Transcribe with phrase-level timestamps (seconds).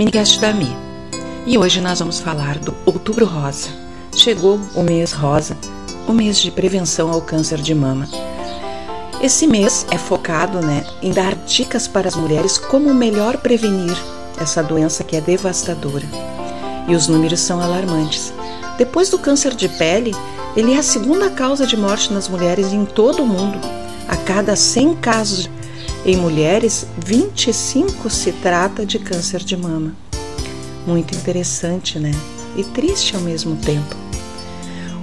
[0.00, 0.74] Minicast da Mi.
[1.46, 3.68] E hoje nós vamos falar do Outubro Rosa.
[4.16, 5.54] Chegou o mês rosa,
[6.08, 8.08] o mês de prevenção ao câncer de mama.
[9.22, 13.94] Esse mês é focado né, em dar dicas para as mulheres como melhor prevenir
[14.40, 16.06] essa doença que é devastadora.
[16.88, 18.32] E os números são alarmantes.
[18.78, 20.16] Depois do câncer de pele,
[20.56, 23.60] ele é a segunda causa de morte nas mulheres em todo o mundo.
[24.08, 25.50] A cada 100 casos
[26.04, 29.94] em mulheres, 25 se trata de câncer de mama.
[30.86, 32.10] Muito interessante, né?
[32.56, 33.94] E triste ao mesmo tempo.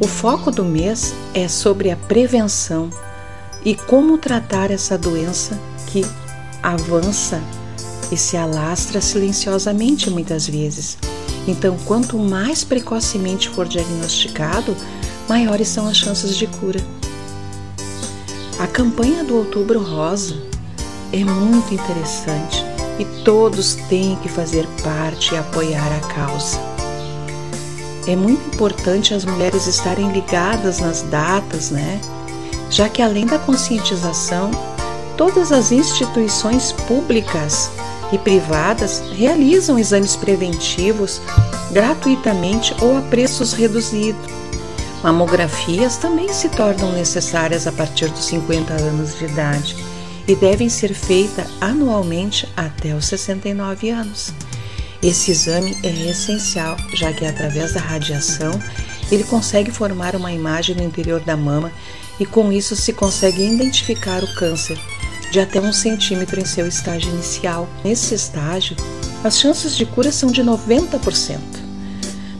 [0.00, 2.90] O foco do mês é sobre a prevenção
[3.64, 6.04] e como tratar essa doença que
[6.60, 7.40] avança
[8.10, 10.98] e se alastra silenciosamente muitas vezes.
[11.46, 14.76] Então, quanto mais precocemente for diagnosticado,
[15.28, 16.80] maiores são as chances de cura.
[18.58, 20.49] A campanha do Outubro Rosa
[21.12, 22.64] é muito interessante
[22.98, 26.58] e todos têm que fazer parte e apoiar a causa.
[28.06, 32.00] É muito importante as mulheres estarem ligadas nas datas, né?
[32.70, 34.50] Já que além da conscientização,
[35.16, 37.70] todas as instituições públicas
[38.12, 41.20] e privadas realizam exames preventivos
[41.70, 44.30] gratuitamente ou a preços reduzidos.
[45.02, 49.89] Mamografias também se tornam necessárias a partir dos 50 anos de idade
[50.30, 54.32] e devem ser feitas anualmente até os 69 anos.
[55.02, 58.52] Esse exame é essencial, já que através da radiação
[59.10, 61.72] ele consegue formar uma imagem no interior da mama
[62.20, 64.78] e com isso se consegue identificar o câncer
[65.32, 67.68] de até um centímetro em seu estágio inicial.
[67.82, 68.76] Nesse estágio,
[69.24, 71.40] as chances de cura são de 90%.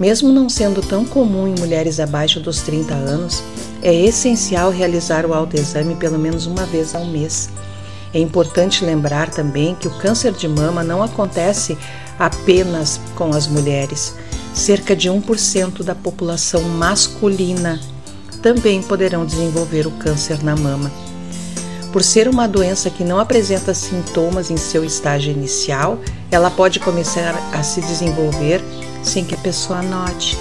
[0.00, 3.42] Mesmo não sendo tão comum em mulheres abaixo dos 30 anos,
[3.82, 7.50] é essencial realizar o autoexame pelo menos uma vez ao mês
[8.14, 11.76] é importante lembrar também que o câncer de mama não acontece
[12.16, 14.14] apenas com as mulheres.
[14.54, 17.80] Cerca de 1% da população masculina
[18.40, 20.92] também poderão desenvolver o câncer na mama.
[21.92, 25.98] Por ser uma doença que não apresenta sintomas em seu estágio inicial,
[26.30, 28.62] ela pode começar a se desenvolver
[29.02, 30.38] sem que a pessoa note.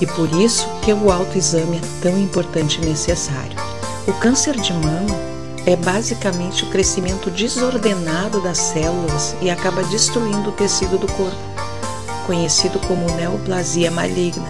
[0.00, 3.56] E por isso que o autoexame é tão importante e necessário.
[4.08, 5.29] O câncer de mama
[5.66, 11.36] é basicamente o crescimento desordenado das células e acaba destruindo o tecido do corpo,
[12.26, 14.48] conhecido como neoplasia maligna.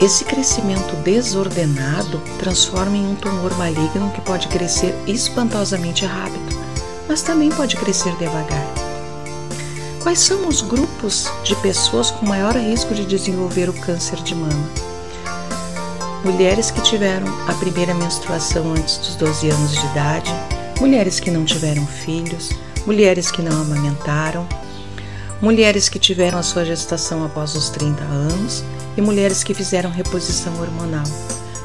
[0.00, 6.56] Esse crescimento desordenado transforma em um tumor maligno que pode crescer espantosamente rápido,
[7.08, 8.64] mas também pode crescer devagar.
[10.00, 14.87] Quais são os grupos de pessoas com maior risco de desenvolver o câncer de mama?
[16.24, 20.30] Mulheres que tiveram a primeira menstruação antes dos 12 anos de idade,
[20.80, 22.50] mulheres que não tiveram filhos,
[22.86, 24.46] mulheres que não amamentaram,
[25.40, 28.64] mulheres que tiveram a sua gestação após os 30 anos
[28.96, 31.06] e mulheres que fizeram reposição hormonal.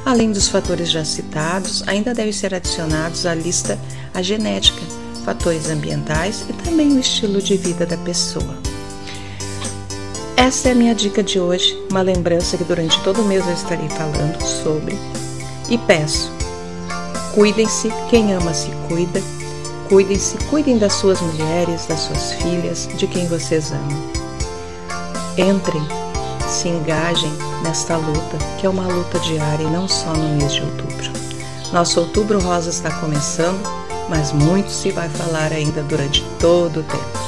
[0.05, 3.79] Além dos fatores já citados, ainda devem ser adicionados à lista
[4.13, 4.81] a genética,
[5.25, 8.72] fatores ambientais e também o estilo de vida da pessoa.
[10.53, 13.53] Essa é a minha dica de hoje, uma lembrança que durante todo o mês eu
[13.55, 14.95] estarei falando sobre.
[15.67, 16.31] E peço:
[17.33, 19.19] cuidem-se, quem ama se cuida.
[19.89, 24.11] Cuidem-se, cuidem das suas mulheres, das suas filhas, de quem vocês amam.
[25.39, 25.81] Entrem,
[26.47, 27.33] se engajem
[27.63, 31.11] nesta luta, que é uma luta diária e não só no mês de outubro.
[31.73, 33.59] Nosso Outubro Rosa está começando,
[34.07, 37.19] mas muito se vai falar ainda durante todo o tempo.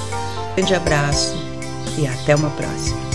[0.56, 1.36] grande abraço
[1.98, 3.15] e até uma próxima.